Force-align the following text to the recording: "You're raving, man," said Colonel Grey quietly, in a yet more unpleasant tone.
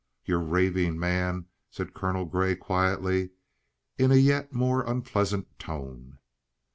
"You're 0.25 0.39
raving, 0.41 0.97
man," 0.97 1.45
said 1.69 1.93
Colonel 1.93 2.25
Grey 2.25 2.55
quietly, 2.55 3.29
in 3.99 4.11
a 4.11 4.15
yet 4.15 4.51
more 4.51 4.81
unpleasant 4.83 5.59
tone. 5.59 6.17